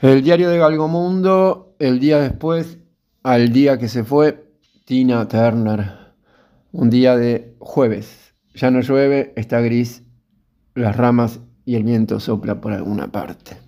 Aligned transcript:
El 0.00 0.22
diario 0.22 0.48
de 0.48 0.56
Galgomundo, 0.56 1.74
el 1.78 2.00
día 2.00 2.18
después, 2.18 2.78
al 3.22 3.52
día 3.52 3.78
que 3.78 3.88
se 3.88 4.04
fue, 4.04 4.52
Tina 4.86 5.28
Turner. 5.28 6.14
Un 6.72 6.88
día 6.88 7.14
de 7.14 7.56
jueves. 7.58 8.34
Ya 8.54 8.70
no 8.70 8.80
llueve, 8.80 9.34
está 9.36 9.60
gris, 9.60 10.02
las 10.74 10.96
ramas 10.96 11.40
y 11.66 11.74
el 11.74 11.84
viento 11.84 12.20
sopla 12.20 12.58
por 12.58 12.72
alguna 12.72 13.12
parte. 13.12 13.58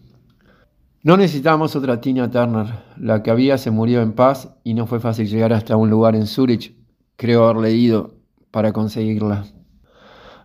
No 1.03 1.19
necesitamos 1.19 1.77
otra 1.77 2.01
Tina 2.01 2.31
Turner. 2.31 2.67
La 2.97 3.23
que 3.23 3.31
había 3.31 3.59
se 3.59 3.71
murió 3.71 4.01
en 4.01 4.15
paz 4.15 4.49
y 4.65 4.73
no 4.73 4.87
fue 4.87 4.99
fácil 4.99 5.29
llegar 5.29 5.53
hasta 5.53 5.77
un 5.77 5.91
lugar 5.91 6.17
en 6.17 6.27
Zurich, 6.27 6.75
creo 7.17 7.45
haber 7.45 7.63
leído, 7.63 8.15
para 8.51 8.73
conseguirla. 8.73 9.45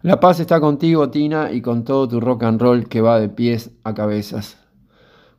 La 0.06 0.20
paz 0.20 0.40
está 0.40 0.60
contigo, 0.60 1.10
Tina, 1.10 1.52
y 1.52 1.62
con 1.62 1.84
todo 1.84 2.08
tu 2.08 2.20
rock 2.20 2.44
and 2.44 2.62
roll 2.62 2.88
que 2.88 3.02
va 3.02 3.20
de 3.20 3.28
pies 3.28 3.72
a 3.84 3.96
cabezas. 3.96 4.56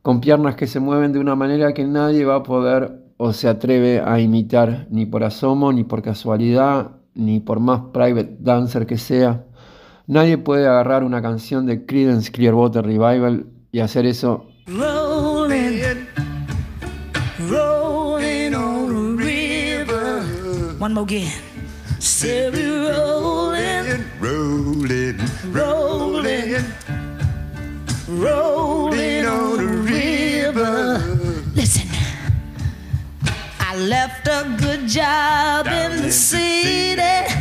Con 0.01 0.19
piernas 0.19 0.57
que 0.57 0.67
se 0.67 0.81
mueven 0.81 1.13
de 1.13 1.19
una 1.19 1.37
manera 1.37 1.73
que 1.73 1.85
nadie 1.85 2.25
va 2.25 2.35
a 2.35 2.43
poder 2.43 2.99
o 3.15 3.31
se 3.31 3.47
atreve 3.47 4.01
a 4.01 4.19
imitar, 4.19 4.85
ni 4.89 5.05
por 5.05 5.23
asomo, 5.23 5.71
ni 5.71 5.85
por 5.85 6.01
casualidad, 6.01 6.97
ni 7.13 7.39
por 7.39 7.61
más 7.61 7.79
private 7.93 8.35
dancer 8.41 8.85
que 8.85 8.97
sea. 8.97 9.45
Nadie 10.05 10.37
puede 10.37 10.67
agarrar 10.67 11.05
una 11.05 11.21
canción 11.21 11.65
de 11.65 11.85
Creedence 11.85 12.29
Clearwater 12.29 12.85
Revival 12.85 13.45
y 13.71 13.79
hacer 13.79 14.05
eso 14.05 14.47
Rolling, 14.67 15.79
rolling 17.49 18.53
on 18.53 19.15
the 19.15 19.23
river. 19.23 20.75
One 20.77 20.93
more 20.93 21.05
again. 21.05 21.31
Rolling 28.17 29.25
on 29.25 29.57
the 29.57 29.67
river. 29.93 30.99
Listen, 31.55 31.87
I 33.59 33.75
left 33.77 34.27
a 34.27 34.55
good 34.59 34.87
job 34.87 35.67
in 35.67 36.01
the 36.01 36.11
city, 36.11 37.33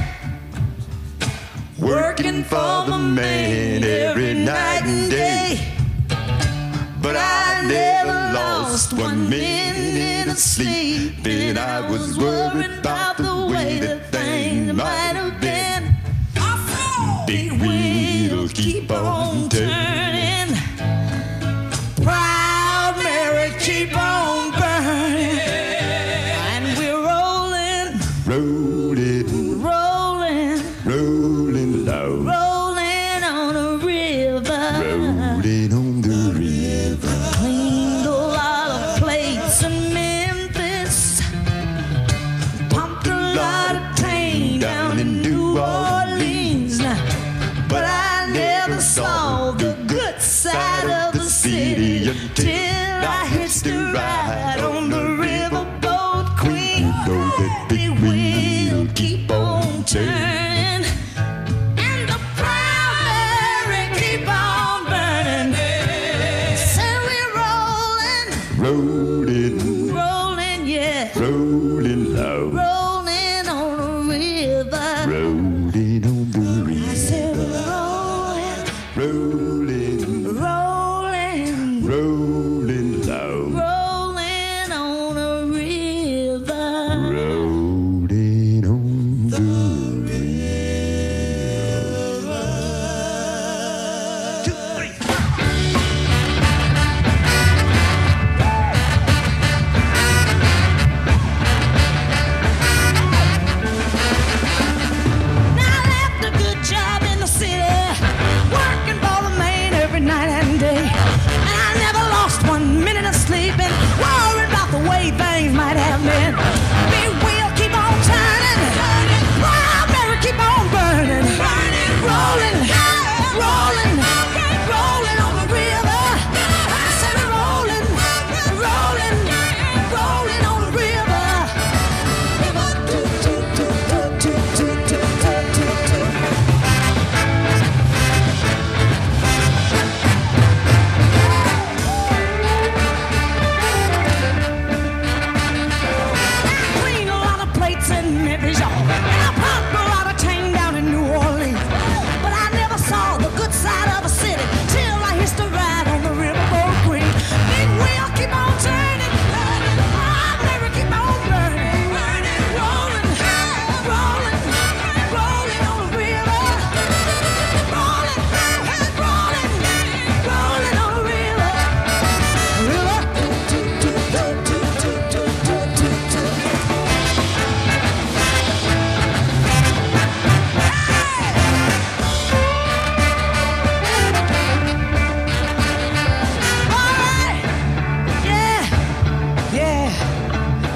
working 1.79 2.45
for 2.45 2.85
the 2.87 2.99
man 2.99 3.85
every 3.85 4.35
night 4.35 4.83
and 4.85 5.11
day. 5.11 5.73
But 7.01 7.17
I 7.17 7.63
never 7.67 8.35
lost 8.35 8.93
one 8.93 9.31
minute 9.31 10.29
of 10.29 10.39
sleep, 10.39 11.25
and 11.25 11.59
I 11.59 11.89
was 11.89 12.19
worried 12.19 12.79
about 12.81 13.17
the 13.17 13.47
way 13.51 13.79
that 13.79 14.11
things 14.11 14.73
might 14.75 15.15
have 15.15 15.41
been. 15.41 15.95
Big 17.27 17.53
wheel 17.61 18.49
keep 18.49 18.91
on 18.91 19.49
turning. 19.49 19.86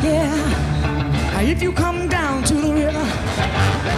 Yeah. 0.03 1.41
If 1.41 1.63
you 1.63 1.73
come 1.73 2.09
down 2.09 2.45
to 2.45 2.55
the 2.55 2.73
river, 2.73 3.07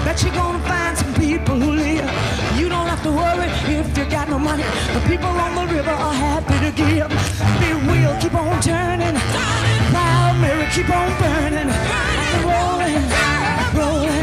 bet 0.05 0.23
you're 0.23 0.33
gonna 0.33 0.63
find 0.67 0.97
some 0.97 1.13
people 1.15 1.57
who 1.59 1.73
live. 1.73 2.09
You 2.59 2.69
don't 2.69 2.87
have 2.87 3.03
to 3.03 3.13
worry 3.13 3.49
if 3.77 3.99
you 3.99 4.05
got 4.07 4.29
no 4.29 4.39
money. 4.39 4.63
The 4.95 5.01
people 5.07 5.29
on 5.29 5.55
the 5.55 5.67
river 5.75 5.91
are 5.91 6.15
happy 6.15 6.59
to 6.67 6.71
give. 6.83 7.09
Big 7.61 7.77
wheel 7.89 8.17
keep 8.21 8.35
on 8.35 8.61
turning, 8.63 9.17
proud 9.93 10.39
Mary 10.41 10.67
keep 10.73 10.89
on 10.89 11.11
burning, 11.21 11.71
rolling, 12.47 13.03
rolling 13.77 14.22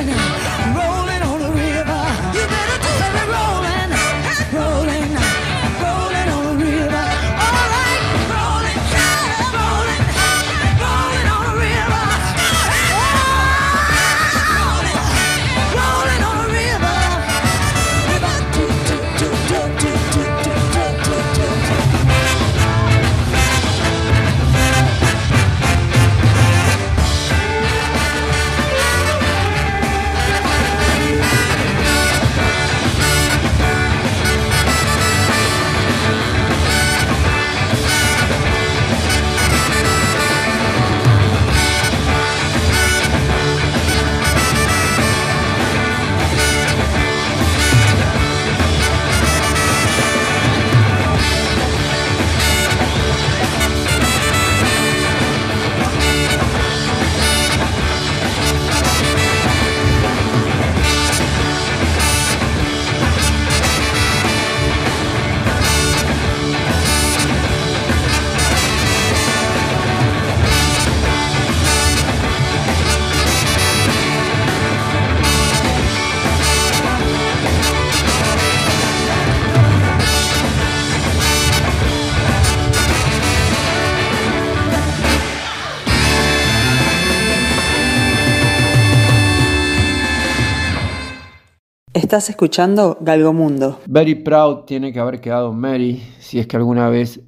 Estás 92.10 92.32
escuchando 92.32 92.98
Galgomundo. 93.02 93.82
Very 93.86 94.16
proud 94.16 94.64
tiene 94.66 94.92
que 94.92 95.00
haber 95.00 95.22
quedado 95.22 95.54
Mary, 95.54 96.02
si 96.18 96.40
es 96.40 96.48
que 96.48 96.58
alguna 96.58 96.90
vez 96.90 97.22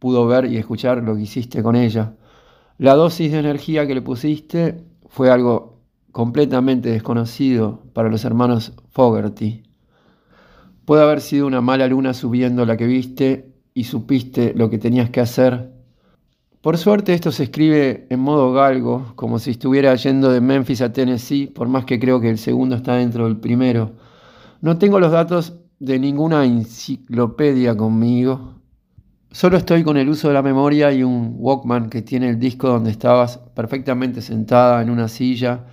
pudo 0.00 0.26
ver 0.26 0.46
y 0.46 0.56
escuchar 0.56 1.04
lo 1.04 1.14
que 1.14 1.22
hiciste 1.22 1.62
con 1.62 1.76
ella. 1.76 2.16
La 2.76 2.96
dosis 2.96 3.30
de 3.30 3.38
energía 3.38 3.86
que 3.86 3.94
le 3.94 4.02
pusiste 4.02 4.82
fue 5.06 5.30
algo 5.30 5.78
completamente 6.10 6.90
desconocido 6.90 7.84
para 7.92 8.08
los 8.08 8.24
hermanos 8.24 8.72
Fogerty. 8.90 9.62
Puede 10.84 11.04
haber 11.04 11.20
sido 11.20 11.46
una 11.46 11.60
mala 11.60 11.86
luna 11.86 12.12
subiendo 12.12 12.66
la 12.66 12.76
que 12.76 12.86
viste 12.86 13.54
y 13.72 13.84
supiste 13.84 14.52
lo 14.56 14.68
que 14.68 14.78
tenías 14.78 15.10
que 15.10 15.20
hacer. 15.20 15.70
Por 16.60 16.76
suerte 16.76 17.14
esto 17.14 17.30
se 17.30 17.44
escribe 17.44 18.08
en 18.10 18.18
modo 18.18 18.52
galgo, 18.52 19.12
como 19.14 19.38
si 19.38 19.52
estuviera 19.52 19.94
yendo 19.94 20.32
de 20.32 20.40
Memphis 20.40 20.80
a 20.80 20.92
Tennessee, 20.92 21.46
por 21.46 21.68
más 21.68 21.84
que 21.84 22.00
creo 22.00 22.20
que 22.20 22.30
el 22.30 22.38
segundo 22.38 22.74
está 22.74 22.96
dentro 22.96 23.26
del 23.26 23.36
primero. 23.36 23.92
No 24.64 24.78
tengo 24.78 24.98
los 24.98 25.12
datos 25.12 25.60
de 25.78 25.98
ninguna 25.98 26.46
enciclopedia 26.46 27.76
conmigo. 27.76 28.62
Solo 29.30 29.58
estoy 29.58 29.84
con 29.84 29.98
el 29.98 30.08
uso 30.08 30.28
de 30.28 30.32
la 30.32 30.40
memoria 30.40 30.90
y 30.90 31.02
un 31.02 31.34
Walkman 31.36 31.90
que 31.90 32.00
tiene 32.00 32.30
el 32.30 32.38
disco 32.38 32.68
donde 32.68 32.90
estabas 32.90 33.36
perfectamente 33.54 34.22
sentada 34.22 34.80
en 34.80 34.88
una 34.88 35.08
silla, 35.08 35.66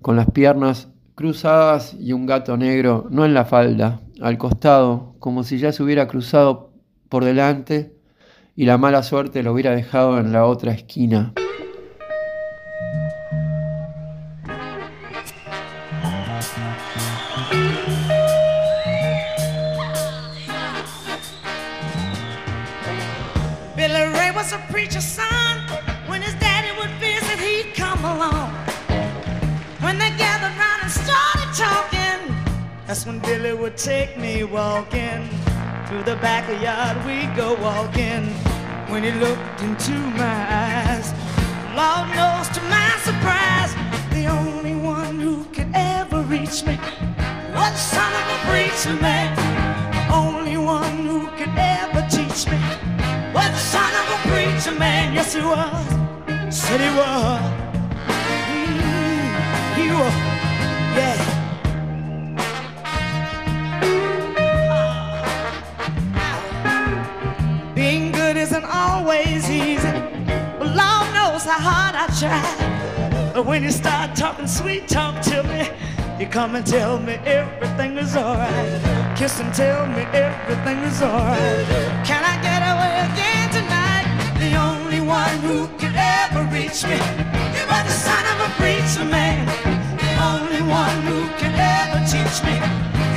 con 0.00 0.14
las 0.14 0.30
piernas 0.30 0.92
cruzadas 1.16 1.96
y 1.98 2.12
un 2.12 2.24
gato 2.24 2.56
negro, 2.56 3.08
no 3.10 3.24
en 3.24 3.34
la 3.34 3.46
falda, 3.46 4.00
al 4.20 4.38
costado, 4.38 5.16
como 5.18 5.42
si 5.42 5.58
ya 5.58 5.72
se 5.72 5.82
hubiera 5.82 6.06
cruzado 6.06 6.70
por 7.08 7.24
delante 7.24 7.96
y 8.54 8.66
la 8.66 8.78
mala 8.78 9.02
suerte 9.02 9.42
lo 9.42 9.54
hubiera 9.54 9.74
dejado 9.74 10.20
en 10.20 10.30
la 10.30 10.46
otra 10.46 10.70
esquina. 10.70 11.32
Preacher's 24.86 25.04
son. 25.04 25.58
When 26.06 26.22
his 26.22 26.34
daddy 26.34 26.70
would 26.78 26.90
visit, 27.00 27.40
he'd 27.40 27.74
come 27.74 28.04
along. 28.04 28.52
When 29.80 29.98
they 29.98 30.10
gathered 30.10 30.56
round 30.56 30.82
and 30.82 30.92
started 30.92 31.50
talking, 31.56 32.20
that's 32.86 33.04
when 33.04 33.18
Billy 33.18 33.52
would 33.52 33.76
take 33.76 34.16
me 34.16 34.44
walking. 34.44 35.28
Through 35.88 36.04
the 36.04 36.16
backyard 36.22 37.04
we'd 37.04 37.34
go 37.34 37.54
walking. 37.54 38.26
When 38.92 39.02
he 39.02 39.10
looked 39.10 39.60
into 39.60 39.96
my 40.22 40.38
eyes, 40.64 41.10
Lord 41.74 42.06
knows 42.14 42.46
to 42.56 42.62
my 42.76 42.92
surprise, 43.08 43.72
the 44.10 44.26
only 44.26 44.76
one 44.76 45.18
who 45.18 45.44
could 45.46 45.70
ever 45.74 46.22
reach 46.22 46.64
me 46.64 46.78
was 47.56 47.74
son 47.80 48.12
of 48.20 48.26
a 48.34 48.38
preacher 48.48 48.94
man. 49.02 49.55
Man. 54.78 55.14
Yes, 55.14 55.34
he 55.34 55.40
was. 55.40 55.86
Said 56.54 56.80
he 56.80 56.90
was. 56.96 57.40
He 59.76 59.88
was. 59.90 60.14
Yeah. 60.96 61.16
Being 67.74 68.12
good 68.12 68.36
isn't 68.36 68.64
always 68.64 69.50
easy. 69.50 69.92
But 70.58 70.68
Lord 70.74 71.08
knows 71.14 71.44
how 71.44 71.60
hard 71.60 71.94
I 71.94 72.06
try. 72.18 73.32
But 73.32 73.46
when 73.46 73.62
you 73.62 73.70
start 73.70 74.16
talking 74.16 74.46
sweet 74.46 74.88
talk 74.88 75.22
to 75.24 75.42
me, 75.42 75.68
you 76.18 76.26
come 76.26 76.54
and 76.54 76.66
tell 76.66 76.98
me 76.98 77.14
everything 77.24 77.98
is 77.98 78.16
alright. 78.16 79.16
Kiss 79.16 79.40
and 79.40 79.52
tell 79.54 79.86
me 79.86 80.02
everything 80.12 80.78
is 80.78 81.02
alright. 81.02 81.66
Can 82.06 82.22
I 82.24 82.40
get 82.42 82.62
away 82.62 83.12
again 83.12 83.50
tonight? 83.50 83.75
The 85.06 85.12
only 85.12 85.22
one 85.22 85.38
who 85.38 85.68
could 85.78 85.94
ever 85.94 86.42
reach 86.52 86.82
me. 86.82 86.98
You 87.54 87.64
were 87.70 87.84
the 87.86 87.90
son 87.90 88.24
of 88.32 88.40
a 88.40 88.50
preacher 88.58 89.04
man. 89.04 89.46
The 90.02 90.10
only 90.20 90.62
one 90.62 91.00
who 91.02 91.28
could 91.38 91.54
ever 91.54 92.00
teach 92.10 92.42
me. 92.42 92.56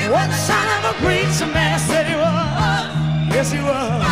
You 0.03 0.11
were 0.11 0.27
the 0.27 0.37
son 0.37 0.67
of 0.77 0.91
a 0.91 0.93
preacher 1.03 1.51
man. 1.51 1.79
Said 1.79 2.05
he 2.05 2.15
was. 2.15 3.33
Yes, 3.33 3.51
he 3.51 3.59
was. 3.59 4.03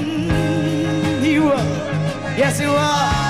Mm, 0.00 1.22
he 1.22 1.38
was. 1.40 2.38
Yes, 2.38 2.58
he 2.58 2.66
was. 2.66 3.21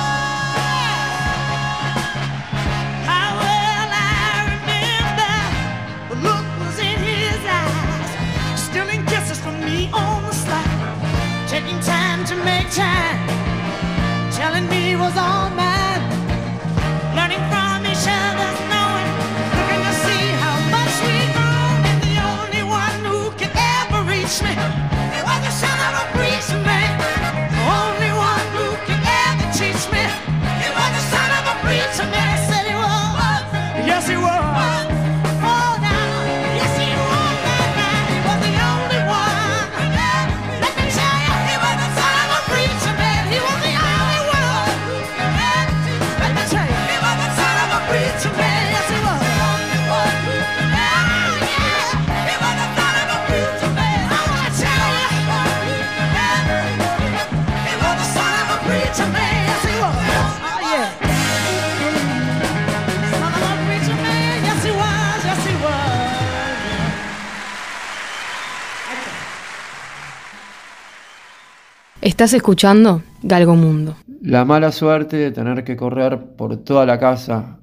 Estás 72.12 72.34
escuchando 72.34 73.02
Galgo 73.22 73.56
Mundo. 73.56 73.96
La 74.20 74.44
mala 74.44 74.70
suerte 74.70 75.16
de 75.16 75.30
tener 75.30 75.64
que 75.64 75.78
correr 75.78 76.36
por 76.36 76.58
toda 76.58 76.84
la 76.84 76.98
casa 76.98 77.60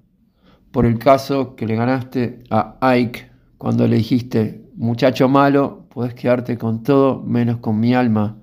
por 0.71 0.87
el 0.87 0.97
caso 0.97 1.55
que 1.55 1.67
le 1.67 1.75
ganaste 1.75 2.39
a 2.49 2.75
Ike 2.81 3.29
cuando 3.59 3.87
le 3.87 3.97
dijiste, 3.97 4.65
muchacho 4.73 5.29
malo, 5.29 5.85
podés 5.93 6.15
quedarte 6.15 6.57
con 6.57 6.81
todo 6.81 7.21
menos 7.21 7.57
con 7.57 7.79
mi 7.79 7.93
alma. 7.93 8.39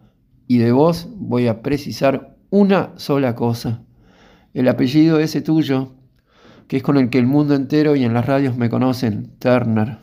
Y 0.46 0.58
de 0.58 0.70
vos 0.70 1.08
voy 1.16 1.48
a 1.48 1.60
precisar 1.60 2.36
una 2.50 2.92
sola 2.94 3.34
cosa. 3.34 3.82
El 4.54 4.68
apellido 4.68 5.18
ese 5.18 5.40
tuyo, 5.40 5.96
que 6.68 6.76
es 6.76 6.84
con 6.84 6.98
el 6.98 7.10
que 7.10 7.18
el 7.18 7.26
mundo 7.26 7.56
entero 7.56 7.96
y 7.96 8.04
en 8.04 8.14
las 8.14 8.26
radios 8.26 8.56
me 8.56 8.70
conocen, 8.70 9.32
Turner. 9.40 9.98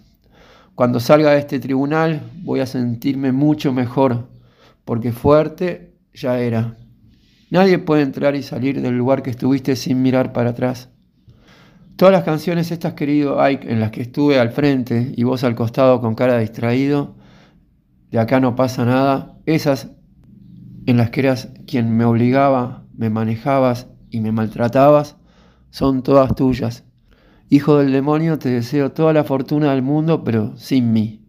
Cuando 0.75 1.00
salga 1.00 1.31
de 1.31 1.39
este 1.39 1.62
tribunal 1.62 2.24
voy 2.43 2.60
a 2.60 2.65
sentirme 2.65 3.31
mucho 3.31 3.72
mejor, 3.72 4.27
porque 4.83 5.13
fuerte 5.13 5.93
ya 6.13 6.39
era. 6.39 6.77
Nadie 7.50 7.79
puede 7.79 8.01
entrar 8.01 8.36
y 8.36 8.43
salir 8.43 8.82
del 8.82 8.98
lugar 8.98 9.22
que 9.22 9.29
estuviste 9.29 9.75
sin 9.75 10.01
mirar 10.01 10.34
para 10.34 10.51
atrás. 10.51 10.89
Todas 11.96 12.12
las 12.12 12.24
canciones 12.24 12.72
estas, 12.72 12.93
querido 12.93 13.39
Ike, 13.41 13.72
en 13.72 13.79
las 13.79 13.91
que 13.91 14.01
estuve 14.01 14.39
al 14.39 14.50
frente 14.50 15.13
y 15.15 15.24
vos 15.24 15.43
al 15.43 15.53
costado 15.53 16.01
con 16.01 16.15
cara 16.15 16.39
distraído, 16.39 17.15
de 18.10 18.20
acá 18.20 18.39
no 18.39 18.55
pasa 18.55 18.86
nada, 18.86 19.38
esas 19.46 19.91
en 20.86 20.98
las 20.98 21.12
que 21.12 21.22
eras 21.22 21.50
quien 21.67 21.96
me 21.96 22.05
obligaba, 22.05 22.86
me 22.96 23.10
manejabas 23.10 23.88
y 24.10 24.20
me 24.22 24.32
maltratabas, 24.32 25.17
son 25.70 26.03
todas 26.03 26.36
tuyas. 26.36 26.84
Hijo 27.50 27.77
del 27.77 27.91
demonio, 27.91 28.39
te 28.39 28.50
deseo 28.50 28.91
toda 28.91 29.13
la 29.13 29.24
fortuna 29.24 29.72
del 29.72 29.84
mundo, 29.84 30.24
pero 30.24 30.58
sin 30.58 30.91
mí. 30.91 31.24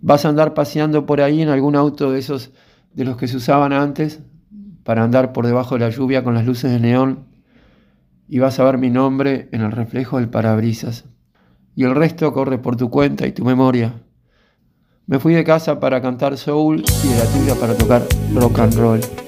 Vas 0.00 0.24
a 0.24 0.30
andar 0.30 0.54
paseando 0.54 1.04
por 1.04 1.20
ahí 1.20 1.42
en 1.42 1.48
algún 1.48 1.76
auto 1.76 2.12
de 2.12 2.20
esos 2.20 2.52
de 2.98 3.04
los 3.04 3.16
que 3.16 3.28
se 3.28 3.36
usaban 3.36 3.72
antes, 3.72 4.18
para 4.82 5.04
andar 5.04 5.32
por 5.32 5.46
debajo 5.46 5.76
de 5.76 5.82
la 5.82 5.90
lluvia 5.90 6.24
con 6.24 6.34
las 6.34 6.44
luces 6.44 6.72
de 6.72 6.80
neón, 6.80 7.28
y 8.26 8.40
vas 8.40 8.58
a 8.58 8.64
ver 8.64 8.76
mi 8.76 8.90
nombre 8.90 9.48
en 9.52 9.60
el 9.60 9.70
reflejo 9.70 10.18
del 10.18 10.28
parabrisas. 10.28 11.04
Y 11.76 11.84
el 11.84 11.94
resto 11.94 12.32
corre 12.32 12.58
por 12.58 12.74
tu 12.74 12.90
cuenta 12.90 13.24
y 13.28 13.30
tu 13.30 13.44
memoria. 13.44 14.02
Me 15.06 15.20
fui 15.20 15.32
de 15.32 15.44
casa 15.44 15.78
para 15.78 16.02
cantar 16.02 16.36
soul 16.36 16.82
y 17.04 17.08
de 17.08 17.18
la 17.18 17.24
tuya 17.26 17.54
para 17.54 17.74
tocar 17.78 18.02
rock 18.34 18.58
and 18.58 18.74
roll. 18.74 19.27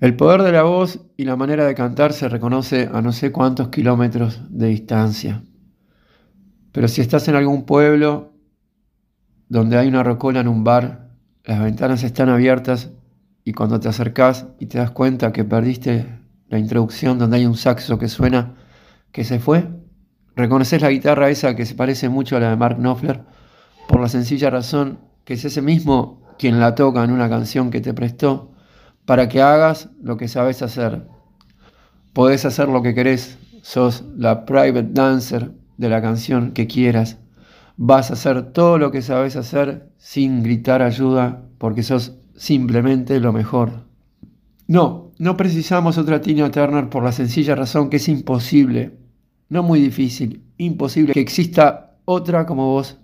El 0.00 0.16
poder 0.16 0.42
de 0.42 0.52
la 0.52 0.62
voz 0.62 1.00
y 1.16 1.24
la 1.24 1.36
manera 1.36 1.66
de 1.66 1.74
cantar 1.74 2.12
se 2.12 2.28
reconoce 2.28 2.88
a 2.92 3.02
no 3.02 3.12
sé 3.12 3.30
cuántos 3.30 3.68
kilómetros 3.68 4.40
de 4.48 4.68
distancia. 4.68 5.42
Pero 6.72 6.88
si 6.88 7.00
estás 7.00 7.28
en 7.28 7.34
algún 7.34 7.66
pueblo 7.66 8.32
donde 9.48 9.76
hay 9.76 9.88
una 9.88 10.02
rocola 10.02 10.40
en 10.40 10.48
un 10.48 10.64
bar, 10.64 11.10
las 11.44 11.60
ventanas 11.60 12.04
están 12.04 12.28
abiertas 12.28 12.90
y 13.44 13.52
cuando 13.52 13.80
te 13.80 13.88
acercás 13.88 14.46
y 14.58 14.66
te 14.66 14.78
das 14.78 14.92
cuenta 14.92 15.32
que 15.32 15.44
perdiste 15.44 16.06
la 16.48 16.58
introducción 16.58 17.18
donde 17.18 17.38
hay 17.38 17.46
un 17.46 17.56
saxo 17.56 17.98
que 17.98 18.08
suena 18.08 18.54
que 19.12 19.24
se 19.24 19.40
fue, 19.40 19.68
reconoces 20.36 20.80
la 20.80 20.90
guitarra 20.90 21.28
esa 21.28 21.56
que 21.56 21.66
se 21.66 21.74
parece 21.74 22.08
mucho 22.08 22.36
a 22.36 22.40
la 22.40 22.50
de 22.50 22.56
Mark 22.56 22.78
Knopfler 22.78 23.24
por 23.88 24.00
la 24.00 24.08
sencilla 24.08 24.48
razón 24.48 25.00
que 25.24 25.34
es 25.34 25.44
ese 25.44 25.60
mismo 25.60 26.27
quien 26.38 26.60
la 26.60 26.74
toca 26.74 27.04
en 27.04 27.10
una 27.10 27.28
canción 27.28 27.70
que 27.70 27.80
te 27.80 27.94
prestó 27.94 28.52
para 29.04 29.28
que 29.28 29.42
hagas 29.42 29.90
lo 30.02 30.16
que 30.16 30.28
sabes 30.28 30.62
hacer. 30.62 31.06
Podés 32.12 32.44
hacer 32.44 32.68
lo 32.68 32.82
que 32.82 32.94
querés, 32.94 33.38
sos 33.62 34.04
la 34.16 34.44
private 34.44 34.88
dancer 34.92 35.52
de 35.76 35.88
la 35.88 36.02
canción 36.02 36.52
que 36.52 36.66
quieras. 36.66 37.18
Vas 37.76 38.10
a 38.10 38.14
hacer 38.14 38.52
todo 38.52 38.78
lo 38.78 38.90
que 38.90 39.02
sabes 39.02 39.36
hacer 39.36 39.90
sin 39.98 40.42
gritar 40.42 40.82
ayuda 40.82 41.42
porque 41.58 41.82
sos 41.82 42.18
simplemente 42.36 43.20
lo 43.20 43.32
mejor. 43.32 43.84
No, 44.66 45.12
no 45.18 45.36
precisamos 45.36 45.96
otra 45.96 46.20
Tina 46.20 46.50
Turner 46.50 46.88
por 46.90 47.02
la 47.02 47.12
sencilla 47.12 47.54
razón 47.54 47.88
que 47.88 47.96
es 47.96 48.08
imposible, 48.08 48.98
no 49.48 49.62
muy 49.62 49.80
difícil, 49.80 50.42
imposible 50.58 51.14
que 51.14 51.20
exista 51.20 51.96
otra 52.04 52.46
como 52.46 52.72
vos. 52.72 52.98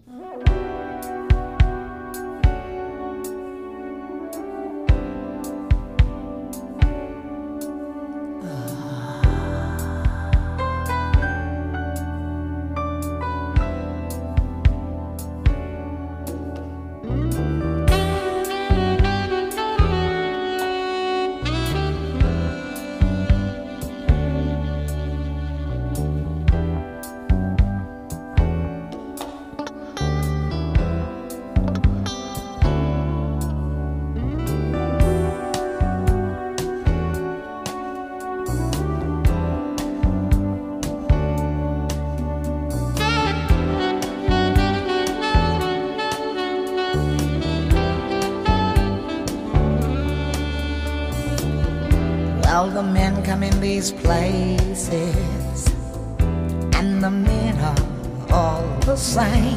in 53.44 53.60
these 53.60 53.92
places, 53.92 55.66
and 56.78 57.02
the 57.02 57.10
men 57.10 57.56
are 57.58 58.32
all 58.32 58.66
the 58.80 58.96
same. 58.96 59.53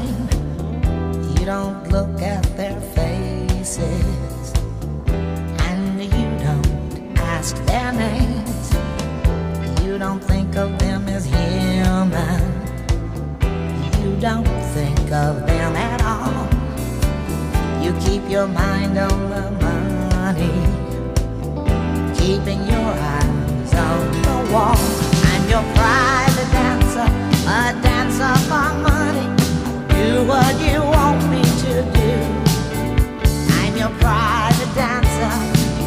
dancer, 34.76 35.34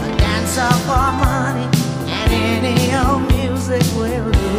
a 0.05 0.17
dancer 0.17 0.73
for 0.87 1.07
money, 1.23 1.69
and 2.09 2.65
any 2.65 2.95
old 2.97 3.23
music 3.33 3.83
will 3.97 4.31
do. 4.33 4.51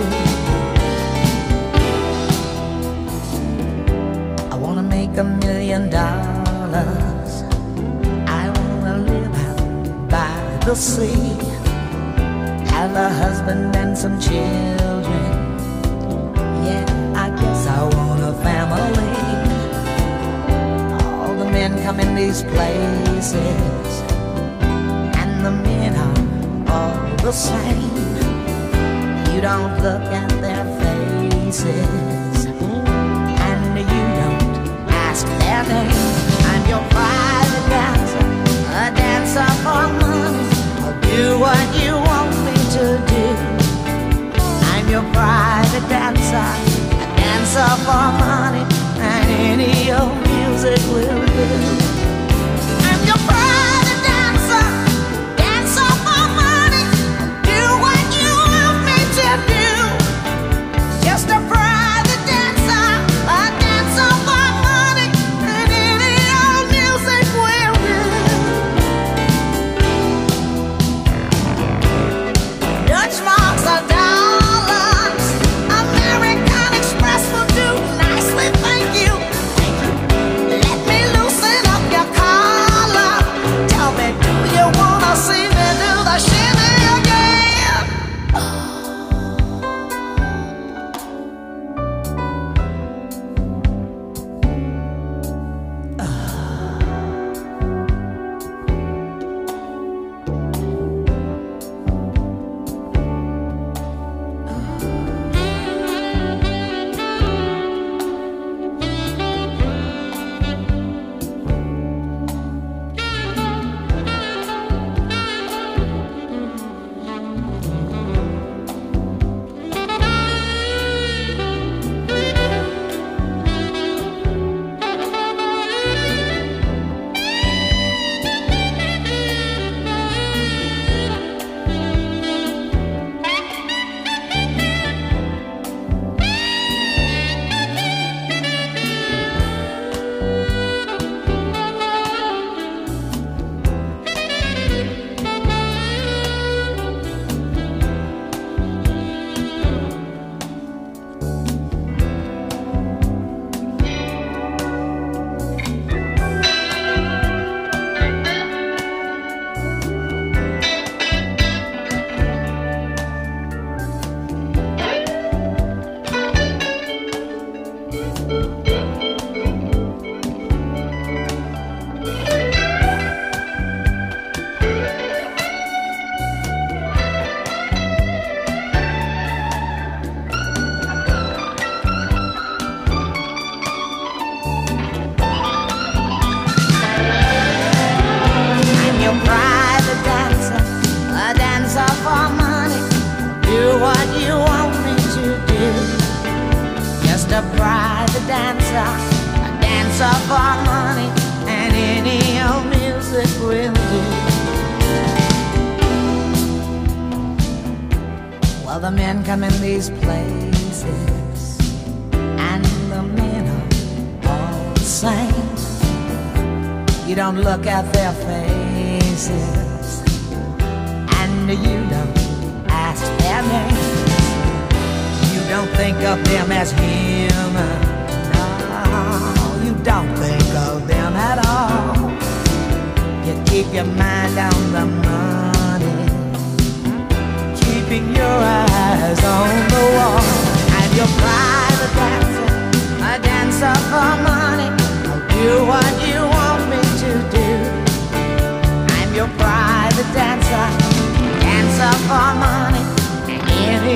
I 4.51 4.55
wanna 4.57 4.83
make 4.83 5.17
a 5.17 5.23
million 5.23 5.89
dollars. 5.89 7.43
I 8.27 8.43
wanna 8.57 8.97
live 9.09 9.35
out 9.47 10.09
by 10.09 10.59
the 10.65 10.75
sea, 10.75 11.35
have 12.75 12.95
a 12.95 13.09
husband 13.09 13.75
and 13.75 13.97
some 13.97 14.19
children. 14.19 15.40
women 21.71 21.83
come 21.83 21.99
in 21.99 22.15
these 22.15 22.43
places, 22.43 23.33
and 25.15 25.45
the 25.45 25.51
men 25.51 25.95
are 25.95 26.73
all 26.73 27.15
the 27.17 27.31
same. 27.31 27.81
You 29.33 29.41
don't 29.41 29.73
look 29.81 30.01
at 30.01 30.29
their 30.41 30.65
faces, 30.79 32.45
and 32.45 33.77
you 33.77 34.03
don't 34.19 34.89
ask 34.89 35.25
their 35.25 35.63
names. 35.63 35.95
I'm 36.51 36.63
your 36.67 36.83
private 36.89 37.69
dancer, 37.69 38.25
a 38.69 38.91
dancer 38.95 39.51
for 39.63 39.87
money. 39.99 40.49
I'll 40.83 40.99
do 41.01 41.39
what 41.39 41.67
you 41.81 41.93
want 41.93 42.31
me 42.45 42.55
to 42.75 42.85
do. 43.13 43.25
I'm 44.73 44.87
your 44.89 45.05
private 45.13 45.87
dancer, 45.89 46.35
a 46.35 47.15
dancer 47.17 47.69
for 47.85 48.11
money 48.19 48.80
any 49.31 49.91
old 49.91 50.15
music 50.27 50.79
will 50.91 51.25
do. 51.25 51.80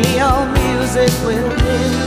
neon 0.02 0.54
music 0.54 1.10
within 1.26 2.05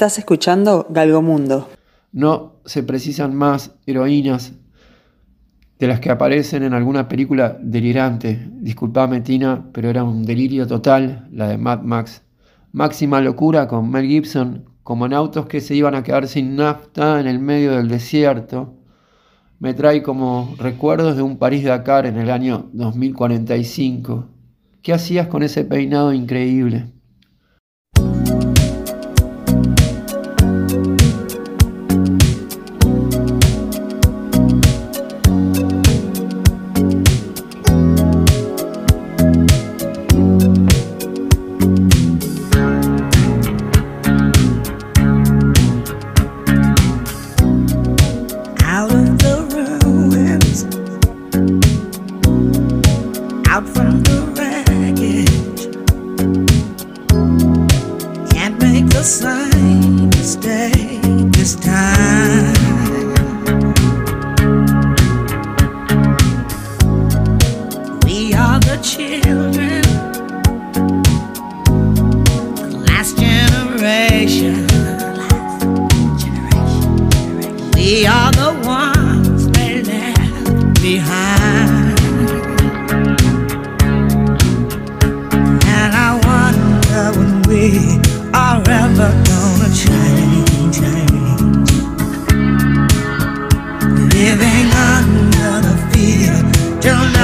Estás 0.00 0.16
escuchando 0.16 0.86
Galgomundo. 0.88 1.68
No 2.12 2.54
se 2.64 2.82
precisan 2.82 3.34
más 3.34 3.72
heroínas 3.84 4.54
de 5.78 5.88
las 5.88 6.00
que 6.00 6.08
aparecen 6.08 6.62
en 6.62 6.72
alguna 6.72 7.06
película 7.06 7.58
delirante. 7.60 8.48
Disculpame, 8.50 9.20
Tina, 9.20 9.66
pero 9.74 9.90
era 9.90 10.02
un 10.02 10.24
delirio 10.24 10.66
total 10.66 11.28
la 11.30 11.48
de 11.48 11.58
Mad 11.58 11.82
Max. 11.82 12.22
Máxima 12.72 13.20
locura 13.20 13.68
con 13.68 13.90
Mel 13.90 14.06
Gibson, 14.06 14.70
como 14.82 15.04
en 15.04 15.12
autos 15.12 15.44
que 15.44 15.60
se 15.60 15.74
iban 15.74 15.94
a 15.94 16.02
quedar 16.02 16.28
sin 16.28 16.56
nafta 16.56 17.20
en 17.20 17.26
el 17.26 17.38
medio 17.38 17.72
del 17.72 17.88
desierto. 17.88 18.78
Me 19.58 19.74
trae 19.74 20.02
como 20.02 20.54
recuerdos 20.56 21.14
de 21.14 21.20
un 21.20 21.36
París-Dakar 21.36 22.06
en 22.06 22.16
el 22.16 22.30
año 22.30 22.70
2045. 22.72 24.28
¿Qué 24.80 24.94
hacías 24.94 25.26
con 25.26 25.42
ese 25.42 25.66
peinado 25.66 26.14
increíble? 26.14 26.86
Tell 96.80 97.10
me. 97.10 97.19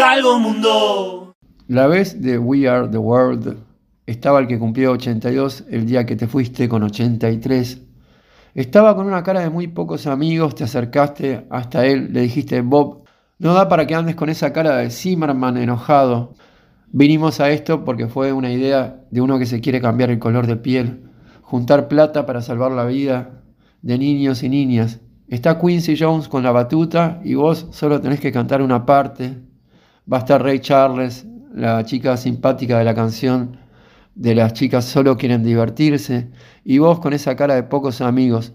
Galgo 0.00 0.38
Mundo. 0.38 1.36
La 1.68 1.86
vez 1.86 2.22
de 2.22 2.38
We 2.38 2.66
Are 2.66 2.88
the 2.88 2.96
World 2.96 3.58
estaba 4.06 4.40
el 4.40 4.46
que 4.46 4.58
cumplió 4.58 4.92
82 4.92 5.64
el 5.68 5.84
día 5.84 6.06
que 6.06 6.16
te 6.16 6.26
fuiste 6.26 6.70
con 6.70 6.82
83. 6.82 7.82
Estaba 8.54 8.96
con 8.96 9.06
una 9.06 9.22
cara 9.22 9.40
de 9.40 9.50
muy 9.50 9.68
pocos 9.68 10.06
amigos, 10.06 10.54
te 10.54 10.64
acercaste 10.64 11.46
hasta 11.50 11.84
él, 11.84 12.14
le 12.14 12.22
dijiste, 12.22 12.62
Bob, 12.62 13.04
no 13.38 13.52
da 13.52 13.68
para 13.68 13.86
que 13.86 13.94
andes 13.94 14.16
con 14.16 14.30
esa 14.30 14.54
cara 14.54 14.78
de 14.78 14.88
Zimmerman 14.88 15.58
enojado. 15.58 16.32
Vinimos 16.90 17.38
a 17.40 17.50
esto 17.50 17.84
porque 17.84 18.06
fue 18.06 18.32
una 18.32 18.50
idea 18.50 19.04
de 19.10 19.20
uno 19.20 19.38
que 19.38 19.44
se 19.44 19.60
quiere 19.60 19.82
cambiar 19.82 20.08
el 20.08 20.18
color 20.18 20.46
de 20.46 20.56
piel, 20.56 21.10
juntar 21.42 21.88
plata 21.88 22.24
para 22.24 22.40
salvar 22.40 22.72
la 22.72 22.86
vida 22.86 23.42
de 23.82 23.98
niños 23.98 24.42
y 24.44 24.48
niñas. 24.48 25.00
Está 25.28 25.60
Quincy 25.60 25.94
Jones 25.98 26.26
con 26.26 26.42
la 26.42 26.52
batuta 26.52 27.20
y 27.22 27.34
vos 27.34 27.66
solo 27.72 28.00
tenés 28.00 28.18
que 28.18 28.32
cantar 28.32 28.62
una 28.62 28.86
parte. 28.86 29.49
Va 30.12 30.16
a 30.16 30.20
estar 30.20 30.42
Ray 30.42 30.58
Charles, 30.58 31.24
la 31.54 31.84
chica 31.84 32.16
simpática 32.16 32.78
de 32.78 32.84
la 32.84 32.94
canción 32.94 33.58
de 34.16 34.34
las 34.34 34.54
chicas 34.54 34.84
solo 34.84 35.16
quieren 35.16 35.44
divertirse, 35.44 36.30
y 36.64 36.78
vos 36.78 36.98
con 36.98 37.12
esa 37.12 37.36
cara 37.36 37.54
de 37.54 37.62
pocos 37.62 38.00
amigos. 38.00 38.52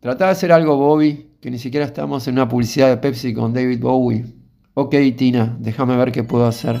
Tratá 0.00 0.26
de 0.26 0.30
hacer 0.32 0.52
algo, 0.52 0.76
Bobby, 0.76 1.32
que 1.40 1.50
ni 1.50 1.58
siquiera 1.58 1.86
estamos 1.86 2.28
en 2.28 2.34
una 2.34 2.48
publicidad 2.48 2.88
de 2.88 2.98
Pepsi 2.98 3.34
con 3.34 3.52
David 3.52 3.80
Bowie. 3.80 4.26
Ok, 4.74 4.94
Tina, 5.16 5.56
déjame 5.58 5.96
ver 5.96 6.12
qué 6.12 6.22
puedo 6.22 6.46
hacer. 6.46 6.80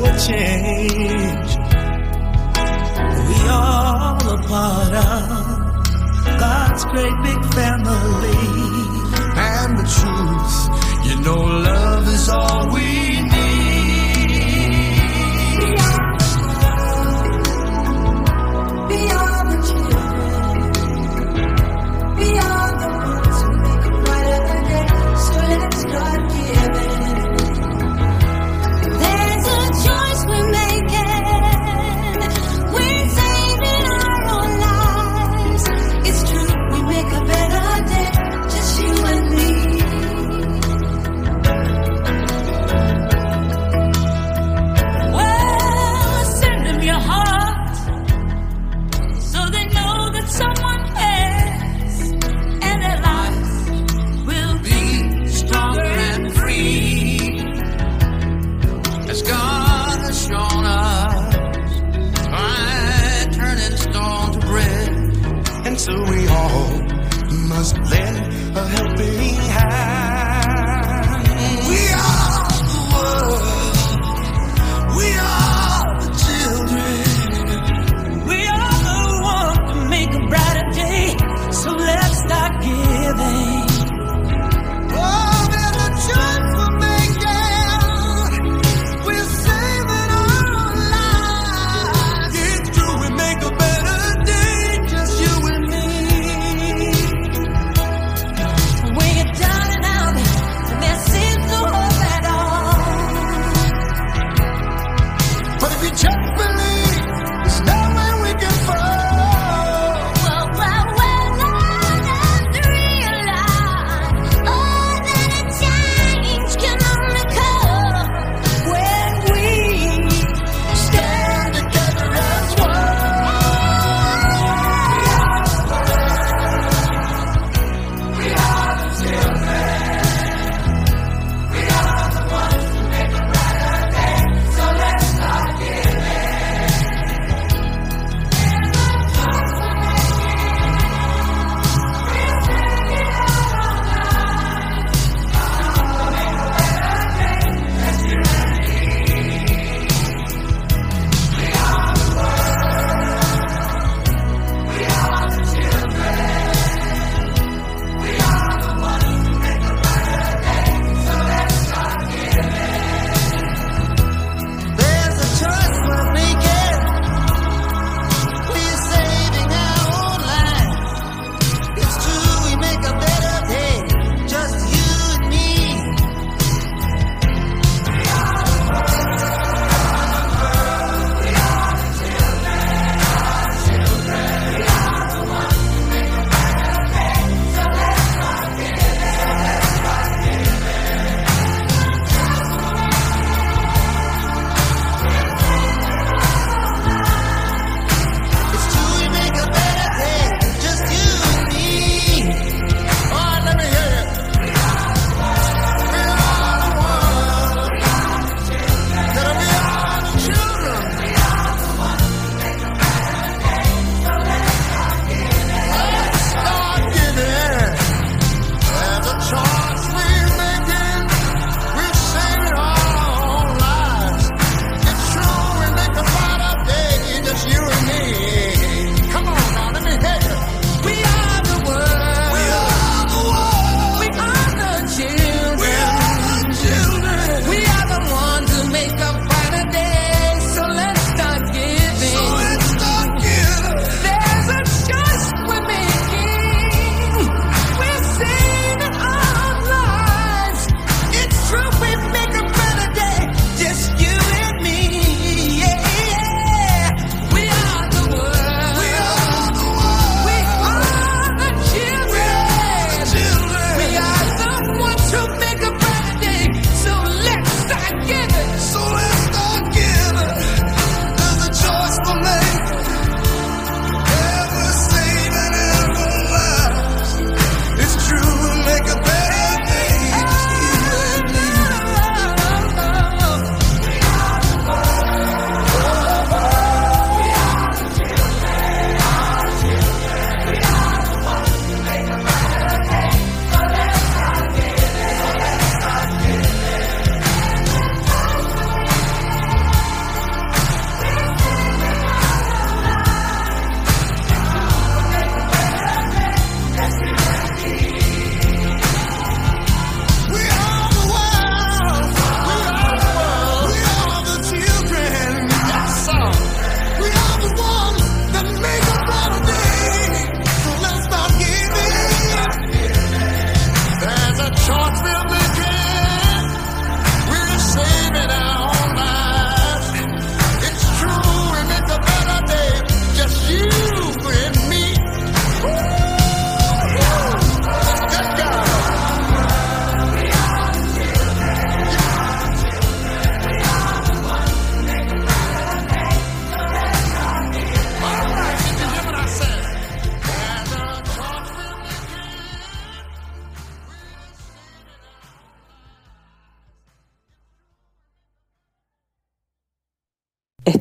Make 0.00 0.18
change. 0.26 1.50
We 3.28 3.48
all 3.48 4.16
a 4.16 4.38
part 4.48 4.94
of 4.94 6.38
God's 6.38 6.84
great 6.86 7.16
big 7.22 7.44
family. 7.54 8.42
And 9.34 9.78
the 9.78 9.86
truth, 9.98 10.56
you 11.06 11.20
know, 11.24 11.40
love 11.40 12.08
is 12.08 12.28
all 12.28 12.72
we 12.72 13.22
need. 13.22 13.51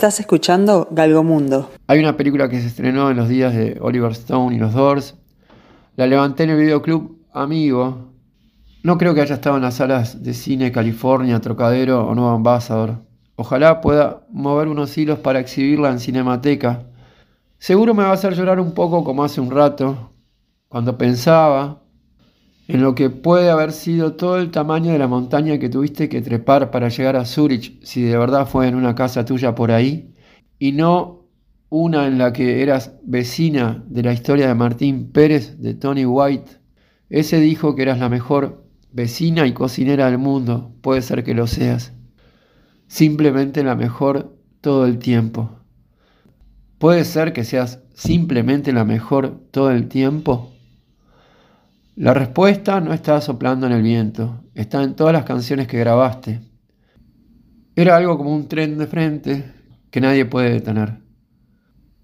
Estás 0.01 0.19
escuchando 0.19 0.87
Galgomundo. 0.89 1.69
Hay 1.85 1.99
una 1.99 2.17
película 2.17 2.49
que 2.49 2.59
se 2.59 2.65
estrenó 2.65 3.11
en 3.11 3.17
los 3.17 3.29
días 3.29 3.53
de 3.53 3.77
Oliver 3.81 4.13
Stone 4.13 4.55
y 4.55 4.57
los 4.57 4.73
Doors. 4.73 5.15
La 5.95 6.07
levanté 6.07 6.41
en 6.45 6.49
el 6.49 6.57
videoclub 6.57 7.19
Amigo. 7.31 8.11
No 8.81 8.97
creo 8.97 9.13
que 9.13 9.21
haya 9.21 9.35
estado 9.35 9.57
en 9.57 9.61
las 9.61 9.75
salas 9.75 10.23
de 10.23 10.33
cine 10.33 10.71
California, 10.71 11.39
Trocadero 11.39 12.07
o 12.07 12.15
Nuevo 12.15 12.31
Ambassador. 12.31 12.95
Ojalá 13.35 13.79
pueda 13.79 14.25
mover 14.31 14.69
unos 14.69 14.97
hilos 14.97 15.19
para 15.19 15.39
exhibirla 15.39 15.91
en 15.91 15.99
Cinemateca. 15.99 16.87
Seguro 17.59 17.93
me 17.93 18.01
va 18.01 18.09
a 18.09 18.13
hacer 18.13 18.33
llorar 18.33 18.59
un 18.59 18.71
poco 18.71 19.03
como 19.03 19.23
hace 19.23 19.39
un 19.39 19.51
rato, 19.51 20.13
cuando 20.67 20.97
pensaba 20.97 21.80
en 22.71 22.81
lo 22.81 22.95
que 22.95 23.09
puede 23.09 23.49
haber 23.49 23.73
sido 23.73 24.13
todo 24.13 24.37
el 24.37 24.49
tamaño 24.49 24.93
de 24.93 24.97
la 24.97 25.09
montaña 25.09 25.59
que 25.59 25.67
tuviste 25.67 26.07
que 26.07 26.21
trepar 26.21 26.71
para 26.71 26.87
llegar 26.87 27.17
a 27.17 27.25
Zurich, 27.25 27.83
si 27.83 28.01
de 28.01 28.17
verdad 28.17 28.47
fue 28.47 28.69
en 28.69 28.75
una 28.75 28.95
casa 28.95 29.25
tuya 29.25 29.55
por 29.55 29.73
ahí, 29.73 30.15
y 30.57 30.71
no 30.71 31.25
una 31.67 32.07
en 32.07 32.17
la 32.17 32.31
que 32.31 32.61
eras 32.61 32.93
vecina 33.03 33.83
de 33.87 34.03
la 34.03 34.13
historia 34.13 34.47
de 34.47 34.55
Martín 34.55 35.11
Pérez, 35.11 35.59
de 35.59 35.73
Tony 35.73 36.05
White. 36.05 36.59
Ese 37.09 37.41
dijo 37.41 37.75
que 37.75 37.81
eras 37.81 37.99
la 37.99 38.07
mejor 38.07 38.63
vecina 38.93 39.45
y 39.47 39.51
cocinera 39.51 40.05
del 40.05 40.17
mundo, 40.17 40.73
puede 40.79 41.01
ser 41.01 41.25
que 41.25 41.33
lo 41.33 41.47
seas. 41.47 41.91
Simplemente 42.87 43.65
la 43.65 43.75
mejor 43.75 44.37
todo 44.61 44.85
el 44.85 44.97
tiempo. 44.97 45.59
¿Puede 46.77 47.03
ser 47.03 47.33
que 47.33 47.43
seas 47.43 47.83
simplemente 47.93 48.71
la 48.71 48.85
mejor 48.85 49.41
todo 49.51 49.71
el 49.71 49.89
tiempo? 49.89 50.53
La 51.95 52.13
respuesta 52.13 52.79
no 52.79 52.93
está 52.93 53.19
soplando 53.19 53.67
en 53.67 53.73
el 53.73 53.81
viento, 53.81 54.45
está 54.55 54.81
en 54.81 54.95
todas 54.95 55.11
las 55.11 55.25
canciones 55.25 55.67
que 55.67 55.77
grabaste. 55.77 56.39
Era 57.75 57.97
algo 57.97 58.17
como 58.17 58.33
un 58.33 58.47
tren 58.47 58.77
de 58.77 58.87
frente 58.87 59.51
que 59.89 59.99
nadie 59.99 60.23
puede 60.25 60.51
detener. 60.51 61.01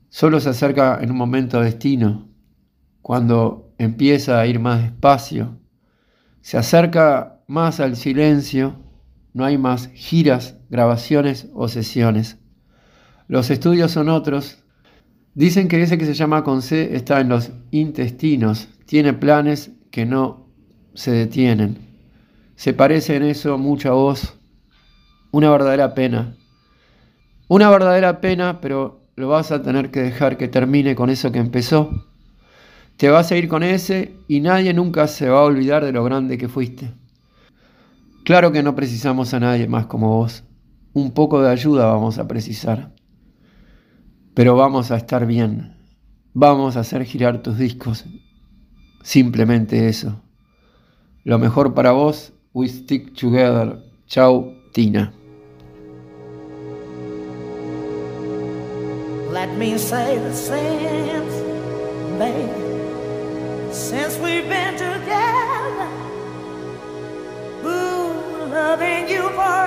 Solo 0.10 0.42
se 0.42 0.50
acerca 0.50 1.00
en 1.02 1.12
un 1.12 1.18
momento 1.18 1.62
destino, 1.62 2.28
cuando 3.02 3.74
empieza 3.78 4.40
a 4.40 4.46
ir 4.46 4.60
más 4.60 4.82
despacio. 4.82 5.58
Se 6.42 6.58
acerca 6.58 7.42
más 7.48 7.80
al 7.80 7.96
silencio, 7.96 8.84
no 9.34 9.46
hay 9.46 9.58
más 9.58 9.88
giras, 9.94 10.58
grabaciones 10.70 11.48
o 11.54 11.70
sesiones. 11.70 12.40
Los 13.30 13.50
estudios 13.50 13.92
son 13.92 14.10
otros. 14.10 14.64
Dicen 15.34 15.70
que 15.70 15.82
ese 15.82 15.98
que 15.98 16.06
se 16.06 16.14
llama 16.14 16.44
con 16.44 16.62
C 16.62 16.94
está 16.94 17.22
en 17.22 17.30
los 17.30 17.52
intestinos, 17.72 18.68
tiene 18.86 19.14
planes 19.14 19.77
que 19.92 20.06
no 20.06 20.48
se 20.94 21.12
detienen. 21.12 21.78
Se 22.56 22.74
parece 22.74 23.16
en 23.16 23.24
eso 23.24 23.58
mucho 23.58 23.90
a 23.90 23.94
vos. 23.94 24.34
Una 25.32 25.52
verdadera 25.52 25.94
pena. 25.94 26.36
Una 27.48 27.70
verdadera 27.70 28.20
pena, 28.20 28.60
pero 28.62 29.08
lo 29.16 29.30
vas 29.30 29.52
a 29.52 29.62
tener 29.62 29.92
que 29.92 30.02
dejar 30.02 30.38
que 30.38 30.48
termine 30.48 30.96
con 30.96 31.10
eso 31.10 31.32
que 31.32 31.40
empezó. 31.40 32.08
Te 32.98 33.10
vas 33.10 33.32
a 33.32 33.38
ir 33.38 33.48
con 33.48 33.62
ese 33.64 34.16
y 34.28 34.40
nadie 34.40 34.74
nunca 34.74 35.08
se 35.08 35.30
va 35.30 35.40
a 35.40 35.44
olvidar 35.44 35.86
de 35.86 35.92
lo 35.92 36.04
grande 36.04 36.38
que 36.38 36.50
fuiste. 36.50 36.92
Claro 38.26 38.52
que 38.52 38.64
no 38.64 38.76
precisamos 38.76 39.34
a 39.34 39.40
nadie 39.40 39.68
más 39.68 39.86
como 39.86 40.18
vos. 40.18 40.44
Un 40.94 41.12
poco 41.12 41.42
de 41.42 41.52
ayuda 41.52 41.86
vamos 41.86 42.18
a 42.18 42.28
precisar. 42.28 42.92
Pero 44.34 44.56
vamos 44.56 44.92
a 44.92 44.98
estar 44.98 45.26
bien. 45.26 45.78
Vamos 46.34 46.76
a 46.76 46.82
hacer 46.82 47.06
girar 47.06 47.42
tus 47.42 47.58
discos. 47.58 48.06
Simplemente 49.08 49.88
eso. 49.88 50.22
Lo 51.24 51.40
mejor 51.40 51.74
para 51.74 51.94
vos, 51.94 52.34
we 52.54 52.68
stick 52.68 53.16
together. 53.16 53.82
Chau, 54.06 54.54
Tina. 54.74 55.14
Let 59.32 59.56
me 59.58 59.78
say 59.78 60.20
the 60.20 60.34
since, 60.34 61.34
baby, 62.20 62.52
since 63.72 64.18
we've 64.18 64.50
been 64.50 64.76
together, 64.76 65.88
ooh, 67.64 68.52
loving 68.52 69.08
you 69.08 69.30
forever 69.30 69.67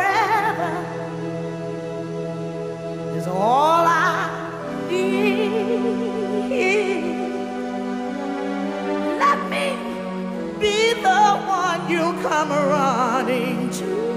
come 12.31 12.53
running 12.53 13.68
to. 13.70 14.10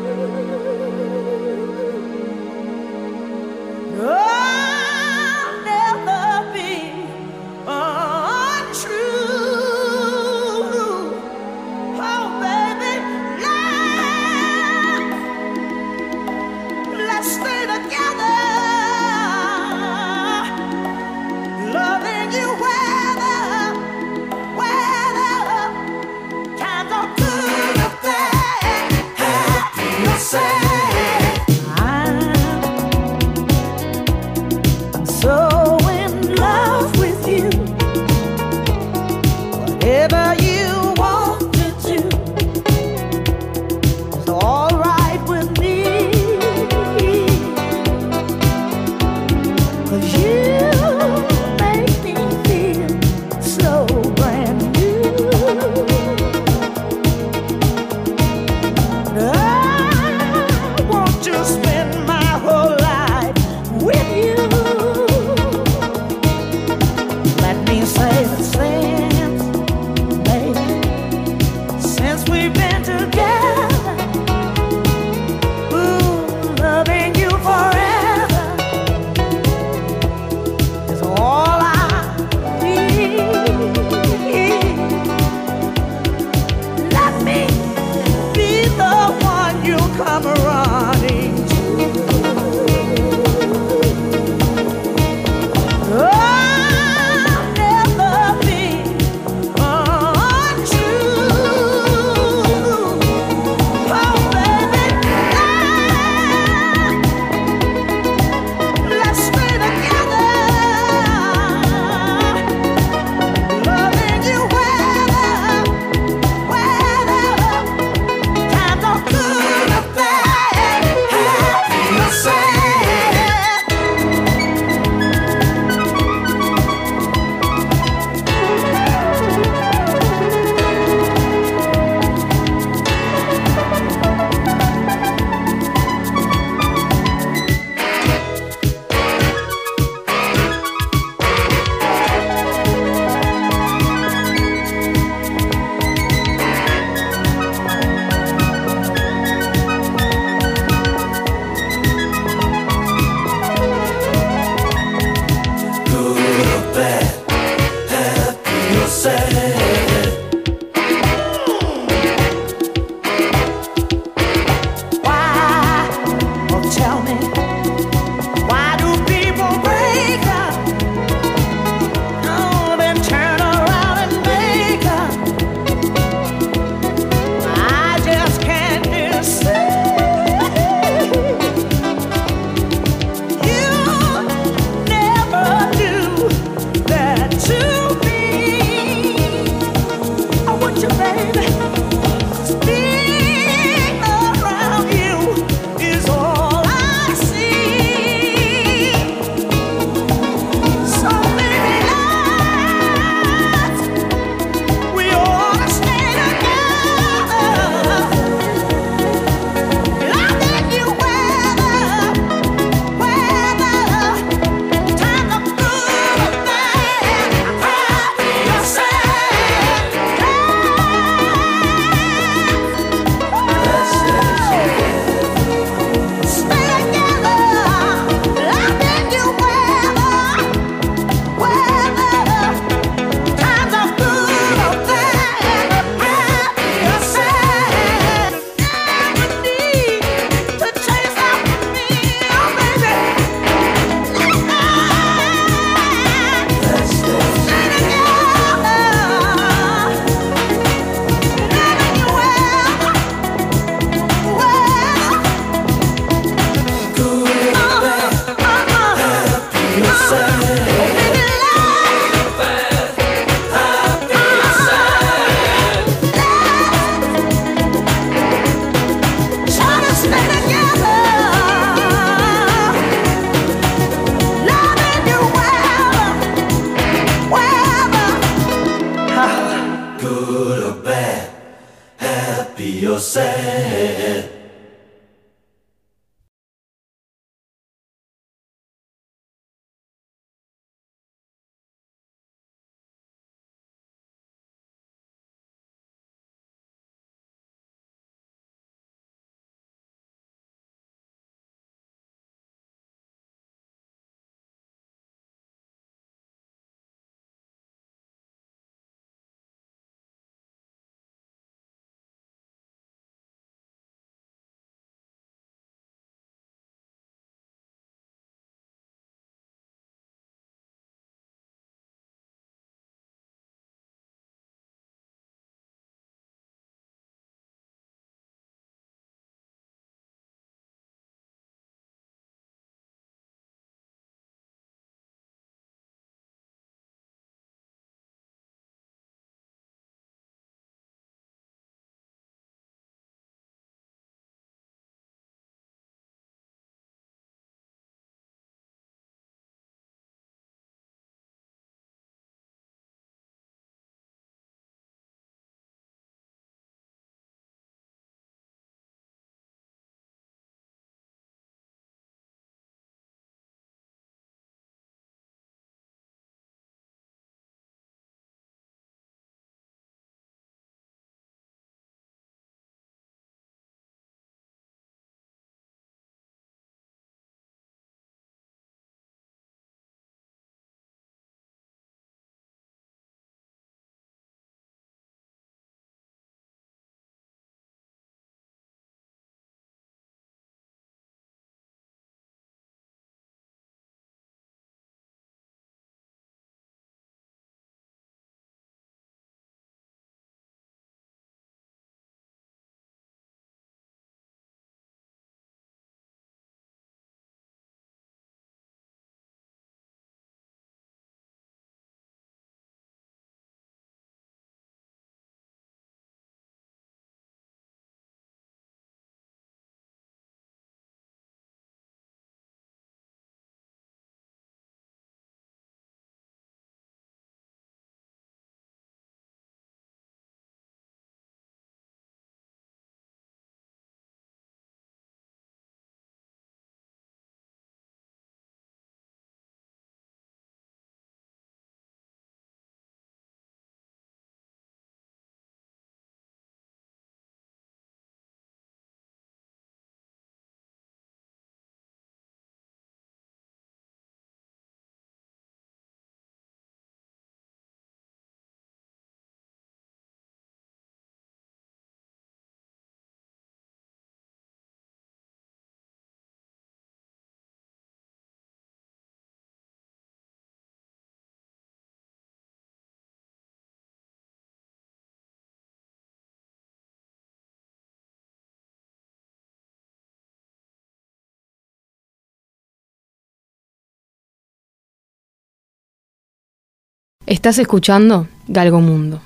Estás 487.34 487.58
escuchando 487.58 488.28
Galgo 488.48 488.80
Mundo. 488.80 489.24